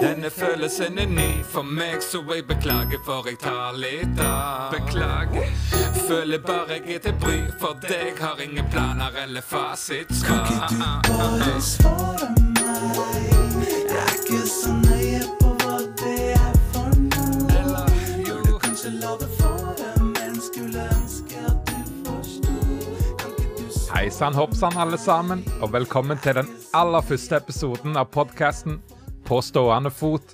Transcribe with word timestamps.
Denne 0.00 0.30
følelsen 0.30 0.98
er 0.98 1.06
ny 1.10 1.42
for 1.42 1.62
meg, 1.66 2.02
så 2.02 2.20
jeg 2.30 2.44
beklager 2.46 3.00
for 3.02 3.26
jeg 3.26 3.38
tar 3.42 3.74
litt 3.74 4.20
av. 4.22 4.70
Beklager. 4.70 5.48
Føler 6.06 6.38
bare 6.38 6.76
jeg 6.76 6.94
er 6.94 7.00
til 7.06 7.14
bry, 7.18 7.38
for 7.58 7.74
deg 7.82 8.20
har 8.22 8.38
ingen 8.44 8.68
planer 8.70 9.16
eller 9.24 9.42
fasitsvar. 9.42 10.70
Bare 11.08 11.56
svare 11.60 12.28
meg. 12.30 13.32
Jeg 13.66 13.96
er 13.98 14.12
ikke 14.20 14.42
så 14.52 14.74
nøye 14.84 15.24
på 15.40 15.54
hva 15.64 15.78
det 16.02 16.12
er 16.36 16.60
for 16.74 16.94
noe. 17.08 17.48
Eller 17.58 17.88
jo, 18.28 18.36
Kanskje 18.62 18.92
la 19.00 19.16
det 19.18 19.30
fare, 19.40 19.88
men 20.12 20.38
skulle 20.44 20.84
ønske 20.94 21.42
at 21.42 21.72
du 21.72 21.80
forsto. 22.06 22.54
Kan 23.24 23.34
ikke 23.34 23.64
du 23.64 23.80
Hei 23.96 24.04
sann, 24.14 24.38
hopp 24.38 24.54
sann, 24.54 24.78
alle 24.78 25.00
sammen, 25.02 25.42
og 25.58 25.74
velkommen 25.74 26.22
til 26.22 26.38
den 26.38 26.54
aller 26.70 27.02
første 27.10 27.42
episoden 27.42 27.98
av 27.98 28.12
podkasten 28.14 28.78
På 29.28 29.42
stående 29.44 29.90
fot. 29.92 30.30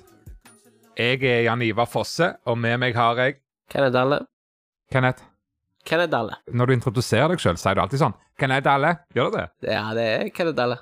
Jeg 0.95 1.19
er 1.27 1.41
Jan 1.43 1.59
Ivar 1.65 1.87
Fosse, 1.91 2.29
og 2.47 2.55
med 2.55 2.77
meg 2.79 2.95
har 2.95 3.19
jeg 3.19 3.41
Kenneth 3.67 3.91
Dalle. 3.91 4.21
Kenneth. 4.87 5.25
Kenneth 5.83 6.13
Dalle. 6.13 6.37
Når 6.55 6.69
du 6.69 6.73
introduserer 6.77 7.33
deg 7.33 7.43
sjøl, 7.43 7.59
sier 7.59 7.75
du 7.75 7.81
alltid 7.83 7.99
sånn 7.99 8.15
Kenneth 8.39 8.63
Dalle. 8.63 8.93
Gjør 9.11 9.33
du 9.33 9.35
det? 9.41 9.43
Ja, 9.67 9.89
det 9.97 10.05
er 10.13 10.31
Kenneth 10.31 10.55
Dalle. 10.55 10.79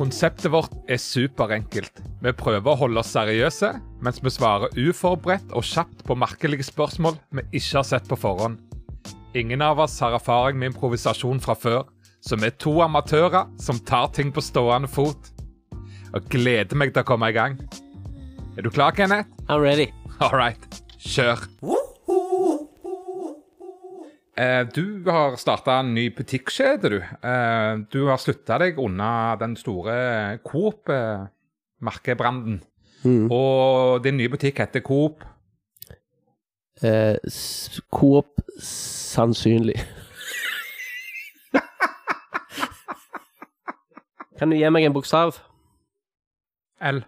Konseptet 0.00 0.48
vårt 0.56 0.72
er 0.88 0.96
superenkelt. 0.96 2.00
Vi 2.24 2.34
prøver 2.40 2.72
å 2.72 2.80
holde 2.86 3.04
oss 3.04 3.12
seriøse, 3.12 3.74
mens 4.00 4.24
vi 4.24 4.32
svarer 4.32 4.72
uforberedt 4.80 5.52
og 5.52 5.68
kjapt 5.68 6.06
på 6.08 6.16
merkelige 6.16 6.64
spørsmål 6.70 7.20
vi 7.36 7.48
ikke 7.60 7.82
har 7.82 7.88
sett 7.92 8.08
på 8.08 8.16
forhånd. 8.24 8.62
Ingen 9.36 9.60
av 9.60 9.84
oss 9.84 10.00
har 10.00 10.16
erfaring 10.16 10.56
med 10.56 10.72
improvisasjon 10.72 11.44
fra 11.44 11.52
før, 11.52 11.84
så 12.24 12.40
vi 12.40 12.48
er 12.48 12.56
to 12.56 12.78
amatører 12.80 13.52
som 13.60 13.84
tar 13.84 14.08
ting 14.16 14.32
på 14.32 14.40
stående 14.40 14.88
fot. 14.88 15.35
Og 16.14 16.22
gleder 16.30 16.76
meg 16.78 16.94
til 16.94 17.02
å 17.02 17.08
komme 17.08 17.30
i 17.30 17.36
gang. 17.36 17.52
Er 18.56 18.62
du 18.62 18.70
klar, 18.70 18.92
Kenneth? 18.96 19.28
I'm 19.48 19.60
ready. 19.60 19.92
All 20.20 20.32
right, 20.32 20.82
kjør. 21.02 21.38
Eh, 24.36 24.68
du 24.68 25.00
har 25.08 25.32
starta 25.40 25.78
en 25.80 25.94
ny 25.96 26.10
butikkjede, 26.12 26.90
du. 26.92 27.00
Eh, 27.00 27.72
du 27.92 28.06
har 28.10 28.18
slutta 28.20 28.58
deg 28.60 28.78
unna 28.80 29.36
den 29.40 29.56
store 29.56 30.38
Coop-merkebranden. 30.44 32.60
Mm. 33.04 33.30
Og 33.32 34.02
din 34.04 34.16
nye 34.20 34.28
butikk 34.28 34.58
heter 34.60 34.80
Coop. 34.84 35.24
Eh, 36.84 37.16
Coop 37.88 38.36
sannsynlig. 38.60 39.80
kan 44.38 44.50
du 44.52 44.56
gi 44.56 44.68
meg 44.68 44.84
en 44.84 44.96
bokstav? 44.96 45.55
L. 46.80 47.04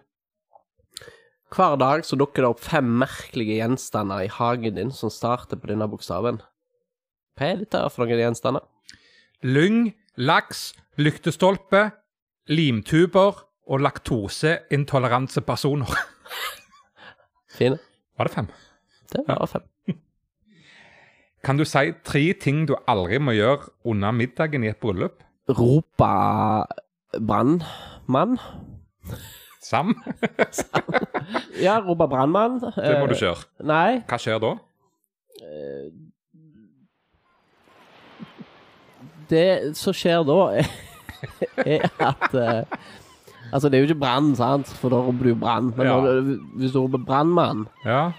Hver 1.49 1.79
dag 1.81 2.03
så 2.05 2.17
dukker 2.17 2.45
det 2.45 2.49
opp 2.51 2.61
fem 2.61 2.85
merkelige 3.01 3.57
gjenstander 3.57 4.21
i 4.25 4.29
hagen 4.29 4.75
din 4.77 4.91
som 4.93 5.09
starter 5.13 5.57
på 5.57 5.67
denne 5.71 5.87
bokstaven. 5.89 6.41
Hva 7.37 7.45
er 7.47 7.57
dette 7.63 7.81
for 7.93 8.05
noen 8.05 8.21
gjenstander? 8.21 8.63
Lyng, 9.45 9.93
laks, 10.19 10.73
lyktestolpe, 10.99 11.91
limtuber 12.51 13.33
og 13.69 13.79
laktoseintoleransepersoner. 13.85 15.89
Fine. 17.57 17.77
Var 18.17 18.23
det 18.27 18.33
fem? 18.33 18.47
Det 19.13 19.23
var 19.27 19.45
fem. 19.49 19.63
Kan 21.45 21.57
du 21.57 21.65
si 21.65 21.93
tre 22.05 22.33
ting 22.37 22.67
du 22.67 22.75
aldri 22.89 23.17
må 23.21 23.31
gjøre 23.37 23.69
under 23.87 24.11
middagen 24.11 24.63
i 24.65 24.69
et 24.73 24.81
bryllup? 24.81 25.23
Rope 25.49 26.09
brannmann. 27.17 28.37
Sam? 29.59 29.93
Ja, 31.61 31.77
Robert 31.83 32.09
brannmann. 32.09 32.59
Det 32.61 32.95
må 32.99 33.05
du 33.09 33.13
Eh, 33.13 33.19
kjøre. 33.19 33.43
Nei. 33.67 33.99
Hva 34.07 34.17
skjer 34.17 34.39
da? 34.41 34.53
Det 39.29 39.75
som 39.77 39.93
skjer 39.93 40.23
da, 40.27 40.37
er, 41.65 41.85
at 42.01 42.33
eh, 42.39 42.79
Altså, 43.49 43.69
det 43.69 43.79
er 43.79 43.81
jo 43.81 43.87
ikke 43.89 44.01
brann, 44.03 44.27
sant, 44.37 44.69
for 44.77 44.93
da 44.93 44.99
roper 45.01 45.25
du 45.31 45.35
brann. 45.41 45.71
Men 45.77 45.87
Ja. 45.87 45.93
når 45.97 46.19
du, 46.21 46.33
hvis 46.61 46.71
du 46.75 46.79
roper 46.83 46.99
brannmann, 47.01 47.63
Ja. 47.85 48.11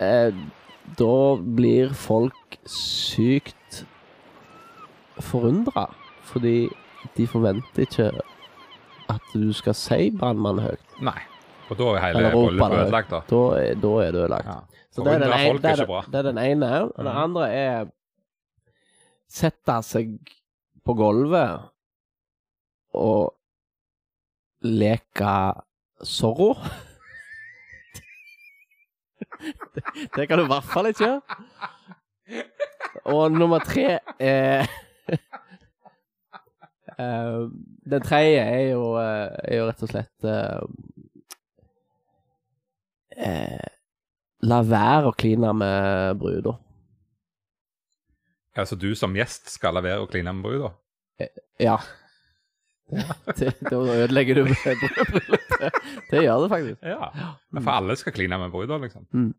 eh, 0.00 0.32
da 0.96 1.10
blir 1.36 1.92
folk 1.92 2.56
sykt 2.64 3.82
forundra. 5.20 5.90
Fordi 6.30 6.68
de 7.16 7.26
forventer 7.26 7.84
ikke 7.84 8.06
at 9.10 9.32
du 9.34 9.52
skal 9.56 9.74
si 9.78 10.10
brannmann 10.16 10.60
høyt. 10.64 10.96
Nei. 11.04 11.18
Og 11.70 11.78
da 11.78 11.86
er 11.94 12.00
hele 12.08 12.30
bryllupet 12.34 12.76
ødelagt, 12.80 13.10
da. 13.12 13.20
Da 13.30 13.40
er, 13.60 13.74
da 13.78 13.90
er 14.02 14.10
det 14.14 14.20
ødelagt. 14.24 14.46
Ja. 14.50 14.58
Så 14.90 15.04
det 15.06 15.12
er, 15.12 15.18
den 15.22 15.32
ene, 15.32 15.58
det, 15.62 15.70
er 15.70 15.86
det 16.10 16.18
er 16.18 16.26
den 16.26 16.38
ene. 16.42 16.70
Og 16.82 17.04
den 17.04 17.12
Mhm. 17.12 17.22
andre 17.22 17.44
er 17.54 17.84
sette 19.30 19.76
seg 19.86 20.16
på 20.84 20.94
gulvet 20.98 21.60
og 22.98 23.34
leke 24.66 25.34
Zorro. 26.04 26.54
det, 29.74 29.84
det 30.16 30.26
kan 30.28 30.38
du 30.38 30.44
i 30.44 30.50
hvert 30.50 30.64
fall 30.72 30.86
ikke 30.90 31.04
gjøre. 31.06 31.20
Og 33.10 33.30
nummer 33.32 33.58
tre 33.64 33.98
er 34.18 34.66
eh, 36.98 37.46
Den 37.90 38.02
tredje 38.04 38.40
er 38.44 38.64
jo, 38.72 38.82
eh, 39.00 39.28
er 39.50 39.56
jo 39.60 39.66
rett 39.68 39.82
og 39.86 39.90
slett 39.90 40.26
uh, 40.28 40.60
uh, 43.18 43.68
La 44.50 44.60
være 44.64 45.10
å 45.10 45.16
kline 45.20 45.50
med 45.60 46.18
bruda. 46.20 46.54
Altså 48.60 48.76
du 48.80 48.90
som 48.98 49.14
gjest 49.16 49.50
skal 49.52 49.74
la 49.76 49.82
være 49.84 50.04
å 50.04 50.08
kline 50.10 50.32
med 50.36 50.44
bruda? 50.46 50.70
Ja. 51.60 51.76
Det- 53.38 53.52
Da 53.68 53.76
ødelegger 53.78 54.40
du 54.40 54.42
bryllupet. 54.48 55.76
Det 56.10 56.24
gjør 56.24 56.42
det 56.46 56.50
faktisk. 56.54 56.78
Ja. 56.82 57.10
Men 57.54 57.62
for 57.62 57.72
alle 57.76 57.96
skal 58.00 58.12
kline 58.16 58.38
med 58.40 58.50
bruda, 58.54 58.78
liksom? 58.82 59.04
Mm. 59.14 59.34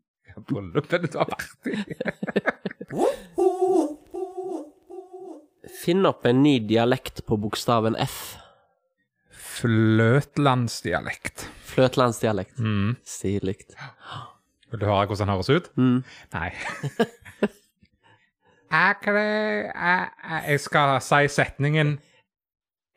Bryllupet 0.48 1.12
har 1.18 1.28
vært 1.28 1.66
i? 1.68 1.74
Finn 5.82 6.06
opp 6.08 6.24
en 6.28 6.40
ny 6.44 6.56
dialekt 6.68 7.24
på 7.28 7.36
bokstaven 7.40 7.96
F. 8.00 8.16
Fløtlandsdialekt. 9.62 11.46
Fløtlandsdialekt. 11.70 12.58
Mm. 12.58 12.96
Stilig. 13.06 13.56
Vil 14.72 14.80
du 14.80 14.86
høre 14.88 15.06
hvordan 15.06 15.28
den 15.28 15.34
høres 15.36 15.50
ut? 15.50 15.68
Mm. 15.76 16.00
Nei. 16.34 16.50
Jeg, 18.72 20.60
skal 20.64 20.94
si 21.04 21.28
setningen 21.28 21.98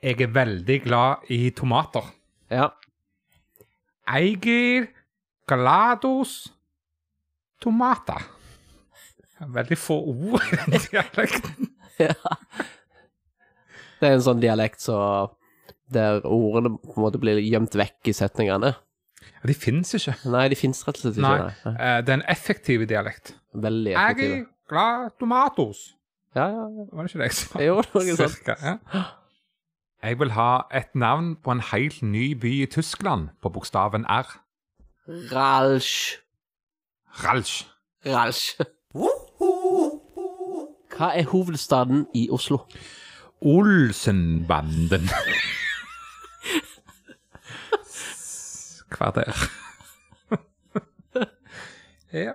Jeg 0.03 0.21
er 0.23 0.31
veldig 0.31 0.77
glad 0.85 1.27
i 1.29 1.49
tomater. 1.51 2.07
Ja. 2.49 2.69
Jeg 4.07 4.39
er 4.47 4.87
glados 5.47 6.53
tomater. 7.61 8.23
Veldig 9.39 9.77
få 9.77 9.99
ord 9.99 10.41
i 10.47 10.55
den 10.55 10.79
dialekten. 10.87 11.73
ja. 11.99 12.13
Det 13.99 14.07
er 14.07 14.15
en 14.15 14.23
sånn 14.23 14.39
dialekt 14.43 14.79
så 14.83 14.97
der 15.94 16.22
ordene 16.25 16.78
på 16.81 16.96
en 16.97 17.03
måte 17.06 17.19
blir 17.22 17.38
gjemt 17.44 17.75
vekk 17.78 18.09
i 18.09 18.13
setningene. 18.13 18.73
Ja, 19.25 19.47
De 19.47 19.53
fins 19.53 19.94
ikke. 19.97 20.16
Nei, 20.29 20.47
de 20.50 20.56
fins 20.57 20.81
rett 20.88 20.97
og 20.97 21.01
slett 21.06 21.19
ikke. 21.19 21.28
Nei. 21.28 21.51
Nei. 21.66 21.75
Eh, 21.75 22.00
Det 22.01 22.09
er 22.09 22.18
en 22.19 22.25
effektiv 22.29 22.88
dialekt. 22.90 23.35
Veldig 23.53 23.91
Jeg 23.94 24.19
er 24.25 24.45
glad 24.69 25.12
tomatos. 25.19 25.94
Ja, 26.35 26.47
ja, 26.47 26.66
ja. 26.68 26.85
Var 26.91 27.03
det 27.03 27.12
ikke 27.12 27.19
det 27.22 27.29
jeg 27.29 27.38
sa? 27.40 27.62
Jo, 27.63 27.75
noe 27.94 28.15
sånt. 28.18 28.33
Cirka, 28.36 28.56
ja. 28.62 29.04
Jeg 30.04 30.19
vil 30.19 30.31
ha 30.36 30.50
et 30.71 30.92
navn 30.95 31.36
på 31.42 31.51
en 31.56 31.62
helt 31.71 32.01
ny 32.04 32.33
by 32.38 32.51
i 32.63 32.65
Tyskland 32.69 33.30
på 33.42 33.50
bokstaven 33.56 34.06
R. 34.09 34.27
Ralsch. 35.31 36.18
Ralsch. 37.24 37.65
Ralsch. 38.06 38.57
Hva 40.95 41.09
er 41.18 41.25
hovedstaden 41.31 42.06
i 42.15 42.27
Oslo? 42.31 42.62
Olsenbanden. 43.42 45.09
Kvarter. 49.06 49.34
ja. 52.25 52.34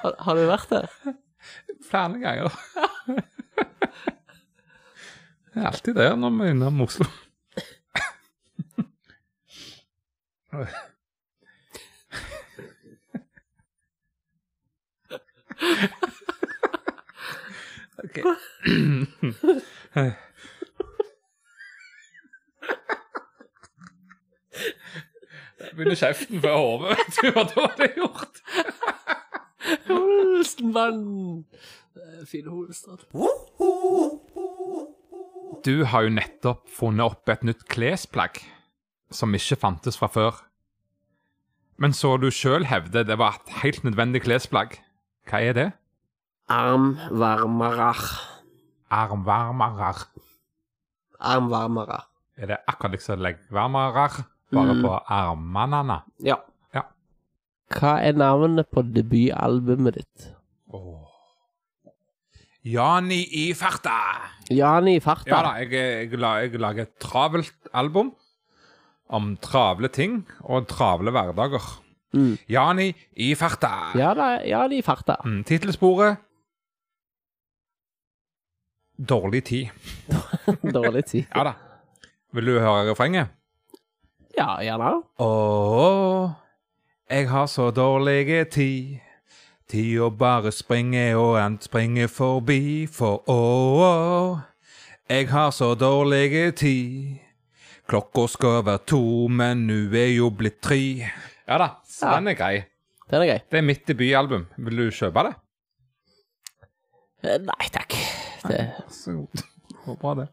Har, 0.00 0.14
har 0.18 0.34
du 0.34 0.46
vært 0.48 0.70
der? 0.72 0.88
Flere 1.90 2.16
ganger. 2.22 2.56
Jeg 5.50 5.60
er 5.60 5.66
alltid 5.66 5.94
der 5.98 6.16
når 6.16 6.30
vi 6.38 6.46
er 6.46 6.54
innom 6.54 6.80
Oslo. 6.86 7.04
Begynner 25.76 25.98
kjeften 25.98 26.40
før 26.42 26.56
hodet, 26.56 26.94
vet 26.98 27.18
du 27.20 27.28
hva 27.36 27.44
da 27.50 27.66
det 27.78 27.86
jeg 27.90 27.96
gjort? 28.00 28.40
Holstenmann. 29.90 31.02
Eh, 31.96 32.22
Fin 32.28 32.48
hovedstad. 32.50 33.04
Du 35.66 35.74
har 35.92 36.06
jo 36.06 36.14
nettopp 36.16 36.64
funnet 36.72 37.04
opp 37.04 37.28
et 37.34 37.44
nytt 37.46 37.66
klesplagg 37.70 38.40
som 39.12 39.34
ikke 39.36 39.58
fantes 39.60 39.98
fra 40.00 40.08
før. 40.10 40.40
Men 41.80 41.92
så 41.96 42.14
du 42.20 42.28
sjøl 42.32 42.66
hevder 42.68 43.04
det 43.08 43.18
var 43.20 43.38
et 43.40 43.52
helt 43.62 43.84
nødvendig 43.86 44.22
klesplagg. 44.24 44.78
Hva 45.28 45.40
er 45.44 45.56
det? 45.56 45.68
Armvarmere. 46.50 47.92
Armvarmere. 48.90 49.92
Armvarmere. 51.20 52.00
Er 52.40 52.46
det 52.46 52.56
akkurat 52.68 52.92
liksom 52.96 53.20
leggvarmere, 53.22 54.08
bare 54.52 54.74
Mm. 54.74 54.82
på 54.82 54.92
armene? 55.06 56.00
Ja. 56.24 56.36
Ja. 56.74 56.82
Hva 57.70 57.92
er 58.02 58.12
navnet 58.12 58.66
på 58.70 58.82
debutalbumet 58.82 59.94
ditt? 59.94 60.34
Jani 62.64 63.22
i 63.32 63.52
farta! 63.56 63.94
Jani 64.50 64.96
i 64.96 65.00
farta. 65.00 65.30
Ja 65.30 65.42
da, 65.42 65.52
jeg, 65.62 65.70
jeg, 65.72 66.10
jeg 66.52 66.60
lager 66.60 66.82
et 66.82 66.98
travelt 67.00 67.70
album 67.72 68.10
om 69.08 69.36
travle 69.40 69.88
ting 69.88 70.26
og 70.44 70.66
travle 70.68 71.10
hverdager. 71.14 71.64
Mm. 72.12 72.34
Jani 72.50 72.90
i 73.16 73.34
farta. 73.38 73.92
Ja 73.96 74.12
da, 74.14 74.26
Jani 74.44 74.78
i 74.78 74.82
farta. 74.84 75.16
Mm, 75.24 75.44
Tittelsporet 75.48 76.18
Dårlig 79.00 79.44
tid. 79.44 79.68
Dårlig 80.74 81.06
tid. 81.08 81.24
Ja 81.34 81.44
da. 81.44 81.54
Vil 82.36 82.46
du 82.46 82.58
høre 82.60 82.90
refrenget? 82.90 83.32
Ja, 84.36 84.58
gjerne. 84.62 84.90
Åh, 85.18 86.30
jeg 87.10 87.28
har 87.28 87.46
så 87.50 87.70
dårlig 87.74 88.50
tid. 88.52 89.00
Tid 89.70 90.00
å 90.02 90.10
bare 90.14 90.52
springe 90.52 91.08
og 91.18 91.38
alt 91.40 91.66
springe 91.66 92.06
forbi, 92.10 92.86
for 92.90 93.24
åh, 93.30 94.38
jeg 95.10 95.28
har 95.30 95.50
så 95.54 95.72
dårlig 95.74 96.54
tid. 96.58 97.18
Klokka 97.90 98.26
skal 98.30 98.60
være 98.66 98.84
to, 98.86 99.02
men 99.28 99.64
nu 99.66 99.90
er 99.98 100.12
jo 100.14 100.28
blitt 100.30 100.60
tre. 100.62 101.08
Ja 101.48 101.58
da, 101.58 101.70
så 101.88 102.12
den 102.18 102.30
er 102.30 102.38
grei. 102.38 102.54
Den 103.10 103.24
er 103.24 103.32
grei. 103.32 103.40
Det 103.50 103.58
er 103.58 103.66
mitt 103.66 103.86
debutalbum. 103.88 104.44
Vil 104.68 104.84
du 104.84 104.90
kjøpe 104.94 105.24
det? 105.26 105.34
Eh, 107.22 107.36
Nei 107.44 107.68
takk. 107.72 107.92
Det 108.48 108.60
Så 108.88 109.12
god. 109.12 109.28
Det 109.34 109.44
var 109.86 109.94
bra, 110.00 110.14
det. 110.14 110.28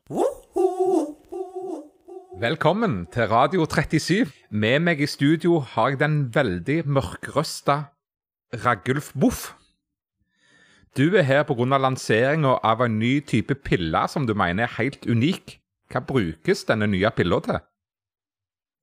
Velkommen 2.40 3.08
til 3.12 3.28
Radio 3.28 3.66
37. 3.66 4.32
Med 4.52 4.80
meg 4.80 5.02
i 5.02 5.08
studio 5.10 5.60
har 5.60 5.90
jeg 5.90 6.00
den 6.00 6.18
veldig 6.36 6.86
mørkrøsta 6.88 7.78
Ragulf 8.64 9.12
Boff. 9.20 9.54
Du 10.98 11.16
er 11.16 11.22
her 11.28 11.44
pga. 11.44 11.78
lanseringa 11.78 12.60
av 12.64 12.82
en 12.82 13.00
ny 13.00 13.20
type 13.20 13.56
pille 13.56 14.08
som 14.08 14.28
du 14.28 14.34
mener 14.34 14.64
er 14.64 14.78
helt 14.78 15.06
unik. 15.06 15.60
Hva 15.92 16.00
brukes 16.00 16.64
denne 16.66 16.88
nye 16.88 17.12
pilla 17.12 17.40
til? 17.40 17.60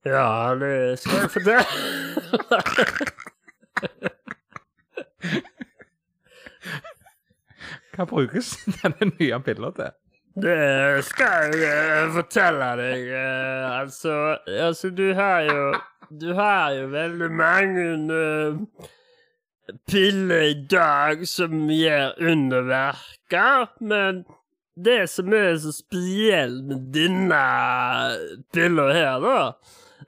Ja, 0.05 0.55
det 0.61 0.99
skal 0.99 1.21
jeg 1.25 1.31
fortelle. 1.31 1.65
Hva 7.95 8.07
brukes 8.11 8.55
denne 8.81 9.11
nye 9.15 9.39
pilla 9.47 9.71
til? 9.77 9.95
Det 10.35 11.05
skal 11.07 11.55
jeg 11.61 12.09
fortelle 12.17 12.71
deg. 12.81 13.05
eh, 13.15 13.79
altså, 13.81 14.15
altså, 14.51 14.91
du 14.91 15.13
har 15.15 15.41
jo 15.47 15.75
Du 16.21 16.35
har 16.35 16.73
jo 16.75 16.89
veldig 16.93 17.31
mange 17.33 17.85
uh, 18.13 18.89
piller 19.89 20.43
i 20.51 20.67
dag 20.71 21.23
som 21.27 21.71
gjør 21.71 22.13
underverker, 22.21 23.71
men 23.81 24.25
det 24.77 25.09
som 25.11 25.33
er 25.33 25.57
så 25.63 25.73
spesielt 25.73 26.65
med 26.69 26.93
denne 26.95 27.41
pilla 28.53 28.89
her, 28.93 29.25
da, 29.25 29.39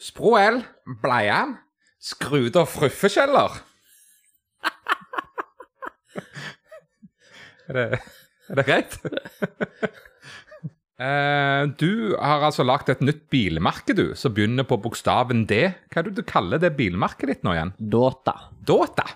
Sproel, 0.00 0.62
bleian, 1.02 1.58
skruder 2.00 2.64
fruffekjeller. 2.64 3.50
er, 7.68 7.72
det, 7.76 8.00
er 8.48 8.54
det 8.62 8.66
greit? 8.70 8.92
Eh, 11.00 11.62
du 11.80 12.12
har 12.20 12.42
altså 12.44 12.64
lagt 12.66 12.90
et 12.92 13.00
nytt 13.00 13.22
bilmerke, 13.32 13.94
du, 13.96 14.10
som 14.20 14.34
begynner 14.36 14.66
på 14.68 14.76
bokstaven 14.84 15.46
D. 15.48 15.62
Hva 15.88 16.02
er 16.02 16.10
det 16.10 16.18
du 16.18 16.26
kaller 16.28 16.60
det 16.60 16.74
bilmerket 16.76 17.30
ditt 17.30 17.46
nå 17.46 17.54
igjen? 17.56 17.72
Dota. 17.80 18.34
Dota. 18.68 19.06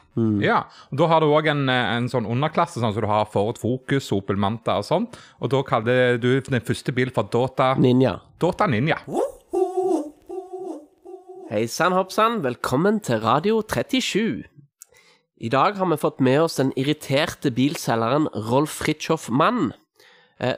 Ja, 0.40 0.62
og 0.88 0.96
Da 0.96 1.08
har 1.10 1.20
du 1.20 1.28
òg 1.28 1.50
en, 1.52 1.68
en 1.68 2.08
sånn 2.08 2.24
underklasse, 2.30 2.80
sånn 2.80 2.94
som 2.96 3.04
du 3.04 3.10
har 3.10 3.28
Ford 3.28 3.60
Focus, 3.60 4.08
Opel 4.16 4.40
Manta 4.40 4.78
og 4.80 4.88
sånt. 4.88 5.18
Og 5.44 5.52
da 5.52 5.60
kaller 5.66 6.16
du 6.22 6.30
den 6.40 6.64
første 6.64 6.94
bil 6.96 7.12
for 7.12 7.28
Dota, 7.28 7.74
Ninja. 7.76 8.16
Dota 8.40 8.70
Ninja. 8.70 9.02
Hei 11.50 11.66
sann, 11.68 11.92
hoppsann, 11.92 12.40
velkommen 12.46 13.02
til 13.04 13.20
Radio 13.20 13.60
37. 13.60 14.46
I 15.44 15.50
dag 15.52 15.76
har 15.76 15.90
vi 15.90 16.00
fått 16.00 16.24
med 16.24 16.46
oss 16.46 16.56
den 16.56 16.72
irriterte 16.80 17.52
bilselgeren 17.52 18.30
Rolf 18.48 18.80
Fridtjof 18.80 19.28
Mann, 19.28 19.74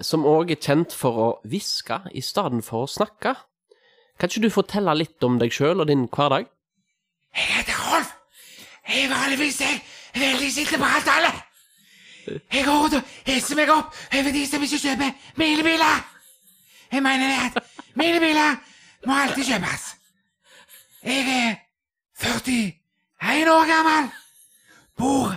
som 0.01 0.25
òg 0.25 0.51
er 0.55 0.61
kjent 0.63 0.95
for 0.97 1.21
å 1.21 1.29
hviske 1.45 1.99
i 2.17 2.23
stedet 2.25 2.65
for 2.65 2.87
å 2.87 2.91
snakke. 2.91 3.35
Kan 4.17 4.31
ikke 4.31 4.47
du 4.47 4.53
fortelle 4.53 4.95
litt 4.97 5.25
om 5.27 5.37
deg 5.41 5.53
sjøl 5.53 5.83
og 5.85 5.91
din 5.91 6.07
hverdag? 6.09 6.47
Jeg 7.37 7.51
heter 7.53 7.83
Rolf. 7.91 8.15
Jeg 8.89 9.05
er 9.05 9.11
vanligvis 9.13 9.61
jeg, 9.61 9.83
veldig 10.15 10.53
sikker 10.55 10.81
på 10.81 10.89
alt 10.89 11.11
alle. 11.11 11.33
Jeg 12.27 12.65
går 12.65 12.79
rundt 12.81 12.95
og 12.99 13.11
hisser 13.29 13.59
meg 13.59 13.71
opp 13.71 13.95
over 14.19 14.33
de 14.35 14.45
som 14.49 14.63
ikke 14.63 14.81
kjøper 14.83 15.13
milebiler. 15.39 16.01
Jeg 16.93 17.03
mener 17.03 17.29
det 17.29 17.39
at 17.61 17.77
milebiler 17.99 18.57
må 19.07 19.19
alltid 19.21 19.51
kjøpes. 19.51 19.87
Jeg 21.07 21.27
er 21.31 21.55
41 22.23 23.53
år 23.53 23.69
gammel, 23.69 24.09
bor 24.99 25.37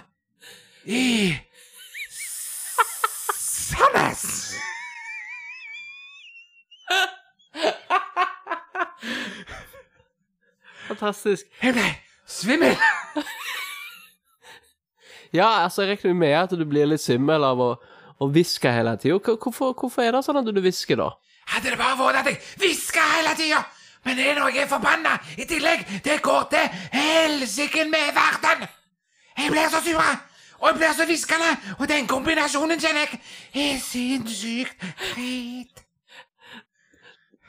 i 0.86 1.36
Sandnes. 3.70 4.24
Fantastisk. 10.90 11.46
Jeg 11.62 11.74
ble 11.78 11.86
svimmel. 12.26 12.78
Ja, 15.34 15.64
altså, 15.64 15.84
jeg 15.86 16.00
regner 16.00 16.14
med 16.18 16.34
at 16.34 16.54
du 16.58 16.66
blir 16.66 16.90
litt 16.90 17.04
svimmel 17.04 17.44
av 17.46 17.60
å, 17.62 17.68
å 18.18 18.30
hviske 18.34 18.72
hele 18.74 18.96
tida. 18.98 19.20
Hvorfor, 19.36 19.76
hvorfor 19.78 20.02
er 20.02 20.16
det 20.18 20.24
sånn 20.26 20.40
at 20.42 20.50
du 20.50 20.62
hvisker, 20.66 20.98
da? 20.98 21.12
Hadde 21.54 21.74
det 21.76 21.78
bare 21.78 21.98
vært 22.00 22.24
at 22.24 22.32
jeg 22.32 22.42
hviska 22.64 23.04
hele 23.14 23.36
tida. 23.38 23.62
Men 24.08 24.18
det 24.18 24.26
er 24.32 24.40
når 24.40 24.56
jeg 24.56 24.64
er 24.64 24.72
forbanna 24.72 25.14
i 25.38 25.46
tillegg. 25.46 25.86
Det 26.06 26.18
går 26.26 26.50
til 26.56 26.82
helsike 26.96 27.86
med 27.92 28.10
verden. 28.16 28.66
Jeg 29.38 29.54
blir 29.54 29.70
så 29.70 29.84
sur. 29.86 30.29
Og 30.60 30.66
jeg 30.70 30.76
blir 30.80 30.94
så 30.98 31.06
hviskende. 31.10 31.50
Og 31.80 31.86
den 31.90 32.04
kombinasjonen, 32.08 32.80
kjenner 32.80 33.00
jeg, 33.06 33.12
er 33.56 33.80
sinnssykt 33.84 34.78
heit. 35.16 35.76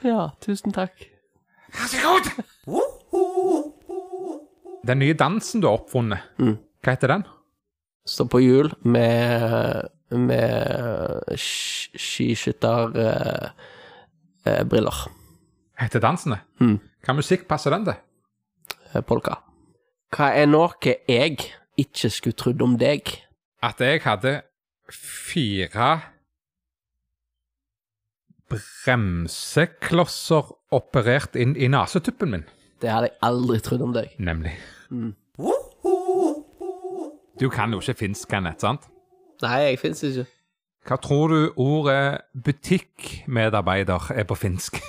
Ja, 0.04 0.28
tusen 0.40 0.72
takk. 0.72 1.10
Vær 1.74 1.86
så 1.90 1.96
god. 2.06 2.24
Den 4.86 4.98
nye 5.02 5.14
dansen 5.14 5.60
du 5.60 5.66
har 5.68 5.76
oppfunnet, 5.78 6.18
hva 6.40 6.90
heter 6.94 7.08
den? 7.12 7.24
Stå 8.08 8.24
på 8.32 8.38
hjul 8.40 8.68
med 8.82 9.88
med 10.10 11.22
skiskytterbriller. 11.36 13.52
Eh, 14.46 14.64
briller. 14.64 15.10
Heter 15.78 16.00
dansen 16.00 16.32
det? 16.32 16.38
Mm. 16.60 16.78
Hva 17.04 17.12
musikk 17.14 17.48
passer 17.48 17.70
den 17.74 17.84
til? 17.84 17.94
Eh, 18.94 19.02
polka. 19.06 19.34
Hva 20.16 20.32
er 20.34 20.46
noe 20.48 20.68
jeg 20.80 21.36
ikke 21.82 22.10
skulle 22.12 22.36
trodd 22.38 22.62
om 22.64 22.76
deg? 22.80 23.10
At 23.62 23.80
jeg 23.84 24.00
hadde 24.04 24.38
fire 24.90 25.90
bremseklosser 28.50 30.48
operert 30.74 31.36
inn 31.38 31.52
i 31.56 31.68
nesetuppen 31.70 32.30
min, 32.34 32.44
Det 32.80 32.88
hadde 32.90 33.10
jeg 33.10 33.16
aldri 33.26 33.58
trodd 33.60 33.82
om 33.84 33.92
deg. 33.94 34.14
nemlig. 34.18 34.54
Du 37.40 37.48
kan 37.50 37.72
jo 37.72 37.80
ikke 37.80 37.94
finsk, 37.98 38.28
Kenneth, 38.28 38.60
sant? 38.60 38.80
Nei, 39.42 39.58
jeg 39.70 39.78
fins 39.80 40.02
ikke. 40.04 40.26
Hva 40.88 40.96
tror 41.00 41.28
du 41.28 41.52
ordet 41.60 42.20
butikkmedarbeider 42.44 44.10
er 44.14 44.24
på 44.24 44.34
finsk? 44.36 44.80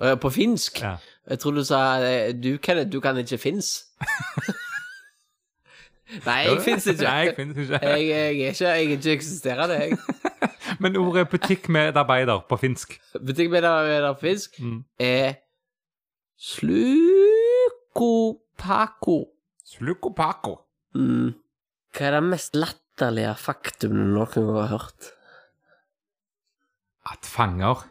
Eh, 0.00 0.16
På 0.20 0.30
finsk? 0.30 0.80
Ja. 0.82 0.96
Jeg 1.30 1.38
tror 1.38 1.50
du 1.56 1.64
sa 1.64 1.98
eh, 2.04 2.32
du, 2.34 2.58
Kenneth, 2.58 2.90
du 2.92 3.00
kan 3.00 3.16
ikke 3.16 3.38
fins. 3.38 3.86
Nei, 6.26 6.42
jeg 6.46 6.60
fins 6.62 6.86
ikke. 6.86 7.02
Nei, 7.02 7.24
jeg 7.26 7.34
finnes 7.36 7.56
ikke. 7.64 7.80
Jeg, 7.82 8.08
jeg 8.08 8.20
er 8.22 8.28
ikke, 8.30 8.64
jeg 8.64 8.70
er 8.70 8.74
ikke 8.96 9.12
eksisterende, 9.16 9.74
jeg. 9.74 9.98
Men 10.82 10.96
ordet 11.00 11.28
butikkmedarbeider 11.32 12.40
på 12.48 12.56
finsk 12.60 12.98
Butikkmedarbeider 13.26 14.12
på 14.14 14.20
finsk 14.26 14.60
Mm. 14.60 14.84
er 15.02 15.34
slukopako. 17.96 19.18
Slukopako. 19.66 20.54
Mm. 20.94 21.32
Hva 21.96 22.06
er 22.06 22.10
det 22.18 22.22
mest 22.28 22.54
latterlige 22.56 23.34
faktum 23.40 23.92
du 23.96 24.04
noen 24.14 24.28
gang 24.34 24.50
har 24.60 24.70
hørt? 24.76 25.10
At 27.10 27.22
fanger 27.26 27.84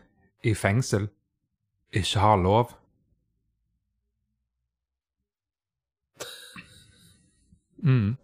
i 0.44 0.54
fengsel 0.58 1.08
ikke 1.96 2.20
har 2.24 2.38
lov. 2.42 2.74
Mm. 7.86 8.16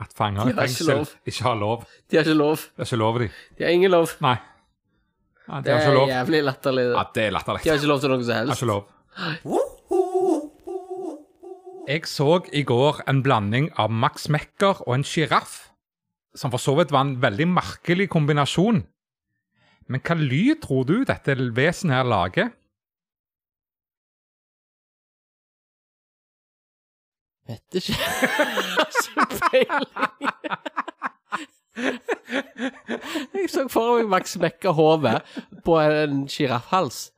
At 0.00 0.10
fanger 0.16 0.48
i 0.48 0.52
har 0.56 0.64
fengsel 0.64 0.88
lov. 0.96 1.10
ikke 1.28 1.42
har 1.44 1.54
lov. 1.60 1.84
De 2.10 2.16
har 2.18 2.24
ikke 2.24 2.34
lov. 2.38 2.56
Det 2.74 2.82
er 2.82 2.88
ikke 2.88 2.98
lov, 3.02 3.18
de. 3.22 3.28
De 3.58 3.64
har 3.66 3.70
ingen 3.76 3.90
lov. 3.92 4.08
Nei. 4.24 4.34
Ja, 5.48 5.58
de 5.60 5.62
Det 5.68 5.72
har 5.76 5.92
er 5.92 6.08
jævlig 6.08 6.40
latterlig. 6.46 6.84
Ja, 6.96 7.02
det. 7.14 7.24
er 7.28 7.30
latterlig. 7.36 7.62
De 7.64 7.68
har 7.70 7.76
ikke 7.78 7.90
lov 7.92 8.00
til 8.00 8.08
noe 8.14 8.24
som 8.24 8.32
Har 8.34 8.46
helst. 8.46 8.62
ikke 8.62 8.72
lov. 8.72 8.82
Jeg 11.88 12.06
så 12.08 12.30
i 12.56 12.62
går 12.64 13.02
en 13.12 13.20
blanding 13.22 13.68
av 13.76 13.90
Max 13.92 14.28
Mekker 14.32 14.80
og 14.86 14.94
en 14.96 15.04
sjiraff, 15.04 15.68
som 16.34 16.50
for 16.50 16.58
så 16.62 16.74
vidt 16.78 16.90
var 16.94 17.04
en 17.04 17.18
veldig 17.22 17.46
merkelig 17.52 18.08
kombinasjon. 18.10 18.80
Men 19.92 20.00
hva 20.00 20.16
lyd 20.16 20.62
tror 20.64 20.86
du 20.88 21.04
dette 21.04 21.36
vesenet 21.54 21.98
her 22.00 22.08
lager? 22.08 22.48
Vet 27.48 27.78
ikke. 27.80 27.92
Har 27.92 28.86
ikke 28.88 29.26
peiling. 29.50 29.88
Jeg 33.34 33.50
så 33.50 33.66
for 33.68 33.98
meg 33.98 34.08
Max 34.12 34.36
Mekker 34.40 34.72
hodet 34.78 35.18
på 35.66 35.76
en 35.82 36.24
sjiraffhals. 36.30 37.10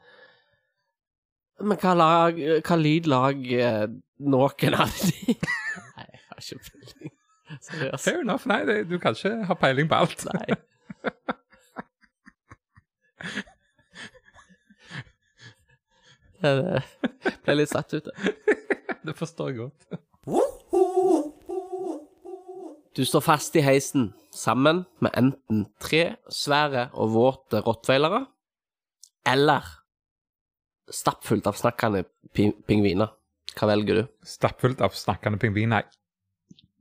Men 1.61 1.78
hva, 1.80 1.92
lag, 1.97 2.40
hva 2.66 2.76
lyd 2.80 3.06
lager 3.09 3.87
noen 4.18 4.75
av 4.76 4.90
de? 4.99 5.37
Nei, 5.97 6.09
jeg 6.11 6.23
har 6.28 6.42
ikke 6.42 6.59
peiling. 6.71 7.12
Seriøst. 7.62 8.02
Fair 8.04 8.21
enough. 8.25 8.47
Nei, 8.50 8.61
det, 8.68 8.80
du 8.90 8.99
kan 9.00 9.14
ikke 9.16 9.37
ha 9.49 9.54
peiling 9.61 9.88
på 9.90 10.00
alt. 10.02 10.26
Nei. 10.33 10.49
Det 16.47 16.83
ble 17.42 17.54
litt 17.56 17.71
satt 17.73 17.95
ut. 17.97 18.11
Det 19.06 19.14
forstår 19.16 19.49
jeg 19.50 19.56
godt. 19.62 19.96
Du 22.97 23.05
står 23.05 23.21
fast 23.21 23.57
i 23.61 23.62
heisen 23.65 24.15
sammen 24.33 24.85
med 25.05 25.12
enten 25.21 25.67
tre 25.83 26.15
svære 26.33 26.87
og 26.97 27.11
våte 27.12 27.61
rottweilere 27.67 28.23
eller 29.29 29.67
stappfullt 30.88 31.49
av 31.50 31.59
snakkende 31.59 32.05
pingviner. 32.33 33.11
Hva 33.57 33.69
velger 33.69 34.00
du? 34.00 34.09
Stappfullt 34.25 34.81
av 34.85 34.97
snakkende 34.97 35.41
pingviner. 35.43 35.85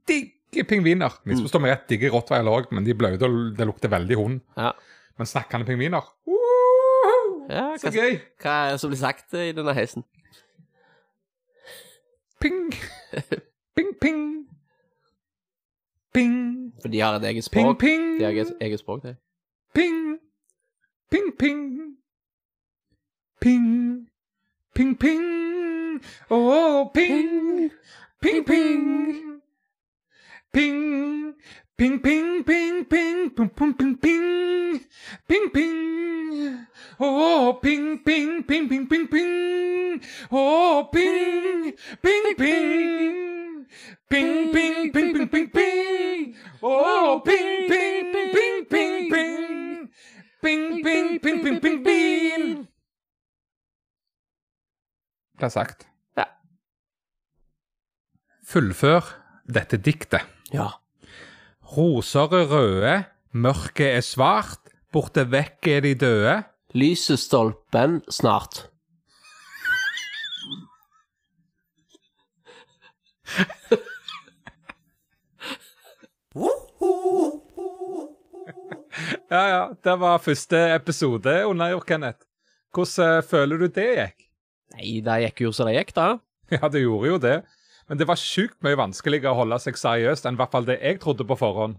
Digge 0.08 0.64
pingviner. 0.70 1.18
Misforstå 1.28 1.60
meg 1.60 1.74
rett, 1.74 1.86
digge 1.90 2.12
rottweiler 2.14 2.62
òg, 2.62 2.72
men 2.72 2.86
de 2.86 2.94
er 2.94 3.18
og 3.18 3.52
det 3.58 3.68
lukter 3.68 3.92
veldig 3.92 4.16
hund. 4.20 4.40
Ja. 4.56 4.72
Men 5.20 5.28
snakkende 5.28 5.68
pingviner! 5.68 6.12
Ja, 7.46 7.66
Så 7.78 7.92
hva, 7.92 7.94
gøy! 7.94 8.16
hva 8.42 8.54
er 8.66 8.72
det 8.74 8.80
som 8.82 8.90
blir 8.90 9.00
sagt 9.00 9.36
i 9.38 9.52
denne 9.54 9.74
heisen? 9.76 10.02
Ping. 12.40 12.72
Ping, 13.76 13.92
ping. 14.00 14.22
Ping. 16.16 16.72
For 16.80 16.88
de 16.88 17.00
har 17.00 17.14
et 17.14 17.24
eget 17.24 17.48
Ping, 17.52 17.64
språk. 17.64 17.78
ping. 17.78 18.18
De 18.18 18.24
har 18.24 18.30
et 18.30 18.54
eget 18.60 18.78
språk, 18.78 19.02
de. 19.02 19.16
Ping. 19.74 20.18
Ping, 21.10 21.32
ping. 21.38 21.96
Ping. 23.40 24.08
Ping, 24.74 24.98
ping. 24.98 26.02
Oh, 26.30 26.90
ping. 26.94 27.70
Ping, 28.22 28.44
ping. 28.46 29.42
Ping. 30.52 31.34
Ping, 31.78 32.02
ping, 32.02 32.44
ping, 32.44 32.84
ping. 32.90 33.36
Pum, 33.36 33.48
pum, 33.48 33.74
ping, 33.74 33.98
ping. 33.98 34.80
Ping, 35.28 35.50
ping. 35.54 36.66
Oh, 36.98 37.58
ping, 37.62 37.98
ping, 37.98 38.42
ping, 38.42 38.68
ping, 38.68 38.86
ping, 38.88 39.06
ping. 39.08 40.00
Oh, 40.32 40.88
ping. 40.92 41.72
Ping, 42.02 42.34
ping. 42.38 43.35
Ping, 44.08 44.52
ping, 44.52 44.92
ping, 44.92 45.12
ping, 45.14 45.28
ping, 45.28 45.50
ping. 45.50 46.36
Oh, 46.62 47.20
ping, 47.24 47.66
ping, 47.68 48.12
ping, 48.12 48.30
ping, 48.32 48.66
ping, 48.70 49.10
ping. 49.10 49.90
Ping, 50.40 50.82
ping, 50.84 51.18
ping, 51.18 51.60
ping, 51.60 51.82
ping. 51.82 52.68
Det 55.36 55.42
er 55.42 55.48
sagt. 55.48 55.88
Ja. 56.16 56.24
Fullfør 58.46 59.10
dette 59.50 59.76
diktet. 59.76 60.22
Ja. 60.54 60.68
Roser 61.76 62.30
er 62.38 62.46
røde, 62.46 62.94
mørket 63.34 63.90
er 63.98 64.06
svart, 64.06 64.70
borte 64.94 65.26
vekk 65.32 65.66
er 65.66 65.80
de 65.82 65.94
døde. 65.98 66.38
Lysestolpen 66.78 68.04
snart. 68.08 68.70
Ja, 79.30 79.42
ja, 79.50 79.62
det 79.82 79.96
var 80.00 80.22
første 80.22 80.58
episode 80.76 81.32
unnagjort, 81.48 81.86
Kenneth. 81.88 82.22
Hvordan 82.74 83.18
eh, 83.18 83.24
føler 83.26 83.60
du 83.60 83.66
det 83.72 83.86
gikk? 83.96 84.26
Nei, 84.76 84.88
det 85.04 85.16
gikk 85.24 85.42
jo 85.46 85.52
som 85.56 85.68
det 85.68 85.76
gikk, 85.78 85.94
da. 85.96 86.16
Ja, 86.54 86.68
det 86.70 86.84
gjorde 86.84 87.10
jo 87.10 87.18
det. 87.22 87.36
Men 87.90 87.98
det 87.98 88.06
var 88.06 88.18
sjukt 88.18 88.58
mye 88.66 88.78
vanskeligere 88.78 89.32
å 89.32 89.40
holde 89.40 89.58
seg 89.62 89.78
seriøst 89.78 90.26
enn 90.26 90.36
i 90.38 90.40
hvert 90.40 90.54
fall 90.54 90.66
det 90.66 90.76
jeg 90.80 91.00
trodde 91.02 91.26
på 91.26 91.36
forhånd. 91.38 91.76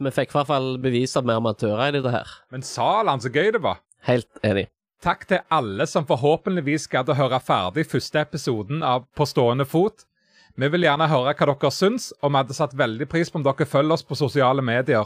Vi 0.00 0.12
fikk 0.12 0.32
i 0.32 0.36
hvert 0.38 0.50
fall 0.50 0.74
bevis 0.80 1.16
at 1.16 1.24
vi 1.24 1.32
er 1.32 1.40
amatører 1.40 1.88
i 1.88 1.94
dette 1.96 2.12
her. 2.12 2.32
Men 2.52 2.64
salen, 2.64 3.22
så 3.24 3.32
gøy 3.32 3.54
det 3.56 3.62
var. 3.64 3.80
Helt 4.08 4.44
enig. 4.44 4.66
Takk 5.04 5.26
til 5.28 5.42
alle 5.52 5.84
som 5.88 6.06
forhåpentligvis 6.08 6.88
gadd 6.92 7.12
å 7.12 7.16
høre 7.16 7.40
ferdig 7.44 7.86
første 7.88 8.20
episoden 8.24 8.84
av 8.84 9.04
På 9.16 9.28
stående 9.28 9.68
fot. 9.68 10.04
Vi 10.56 10.68
vil 10.72 10.86
gjerne 10.86 11.08
høre 11.10 11.34
hva 11.36 11.46
dere 11.52 11.70
syns, 11.74 12.12
og 12.22 12.32
vi 12.32 12.40
hadde 12.40 12.56
satt 12.56 12.76
veldig 12.76 13.08
pris 13.12 13.30
på 13.30 13.40
om 13.40 13.44
dere 13.44 13.68
følger 13.68 13.96
oss 13.98 14.06
på 14.06 14.16
sosiale 14.16 14.64
medier. 14.64 15.04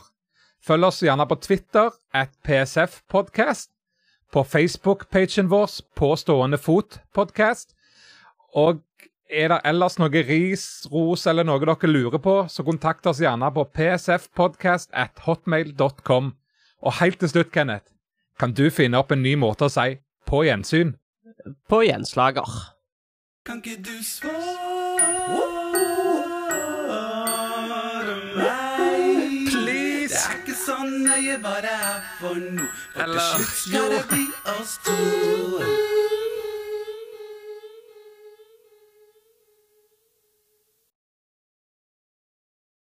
Følg 0.62 0.86
oss 0.86 1.02
gjerne 1.02 1.26
på 1.26 1.40
Twitter 1.42 1.90
at 2.14 2.30
psfpodcast, 2.46 3.70
på 4.30 4.44
Facebook-pagen 4.46 5.48
vår 5.50 5.72
På 5.98 6.12
stående 6.14 6.58
fot-podkast, 6.58 7.74
og 8.54 8.84
er 9.30 9.50
det 9.50 9.60
ellers 9.66 9.98
noe 9.98 10.22
ris, 10.26 10.64
ros 10.90 11.26
eller 11.26 11.46
noe 11.46 11.58
dere 11.62 11.90
lurer 11.90 12.22
på, 12.22 12.36
så 12.48 12.62
kontakt 12.66 13.06
oss 13.06 13.22
gjerne 13.22 13.50
på 13.54 13.66
psfpodcast 13.74 14.90
at 14.92 15.18
hotmail.com. 15.26 16.34
Og 16.80 16.98
helt 17.00 17.18
til 17.20 17.30
slutt, 17.30 17.52
Kenneth, 17.54 17.90
kan 18.38 18.54
du 18.54 18.68
finne 18.70 18.98
opp 18.98 19.12
en 19.12 19.22
ny 19.22 19.34
måte 19.38 19.66
å 19.66 19.72
si 19.72 19.98
på 20.26 20.44
gjensyn? 20.46 20.94
På 21.68 21.82
gjenslager. 21.84 22.48
Kan 23.46 23.62
ikke 23.64 23.82
du 23.82 23.96
svare 24.04 24.39
nøye 30.90 31.38
hva 31.44 31.56
det 31.64 31.74
er 31.74 32.04
for 32.20 32.34
noe, 32.58 32.70
for 32.94 33.14
til 33.14 33.24
slutt 33.30 33.56
skal 33.64 33.90
det 33.96 34.04
bli 34.12 34.26
oss 34.58 34.78
to. 34.84 35.99